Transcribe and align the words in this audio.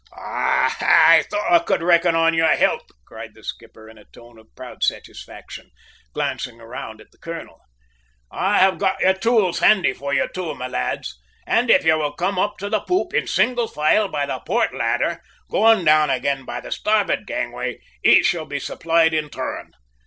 "Ah, 0.17 0.75
I 0.81 1.21
thought 1.29 1.51
I 1.51 1.59
could 1.59 1.83
reckon 1.83 2.15
on 2.15 2.33
your 2.33 2.47
help," 2.55 2.89
cried 3.05 3.35
the 3.35 3.43
skipper 3.43 3.87
in 3.87 3.99
a 3.99 4.05
tone 4.05 4.39
of 4.39 4.47
proud 4.55 4.83
satisfaction, 4.83 5.69
glancing 6.11 6.57
round 6.57 6.99
at 6.99 7.11
the 7.11 7.19
colonel. 7.19 7.61
"I 8.31 8.57
have 8.57 8.79
got 8.79 8.99
your 8.99 9.13
tools 9.13 9.59
handy 9.59 9.93
for 9.93 10.11
you, 10.11 10.27
too, 10.27 10.55
my 10.55 10.67
lads; 10.67 11.21
and 11.45 11.69
if 11.69 11.85
you 11.85 11.99
will 11.99 12.13
come 12.13 12.39
up 12.39 12.57
to 12.57 12.69
the 12.69 12.79
poop 12.79 13.13
in 13.13 13.27
single 13.27 13.67
file 13.67 14.07
by 14.07 14.25
the 14.25 14.39
port 14.39 14.73
ladder, 14.73 15.21
going 15.51 15.85
down 15.85 16.09
again 16.09 16.45
by 16.45 16.61
the 16.61 16.71
starboard 16.71 17.27
gangway, 17.27 17.79
each 18.03 18.25
shall 18.25 18.45
be 18.45 18.59
supplied 18.59 19.13
in 19.13 19.29
turn. 19.29 19.69